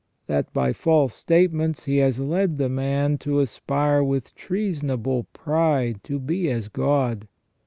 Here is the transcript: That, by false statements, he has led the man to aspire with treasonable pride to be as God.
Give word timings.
That, 0.25 0.51
by 0.51 0.73
false 0.73 1.13
statements, 1.13 1.83
he 1.85 1.97
has 1.97 2.17
led 2.17 2.57
the 2.57 2.69
man 2.69 3.19
to 3.19 3.39
aspire 3.39 4.01
with 4.03 4.33
treasonable 4.33 5.27
pride 5.31 6.03
to 6.05 6.17
be 6.17 6.49
as 6.49 6.69
God. 6.69 7.27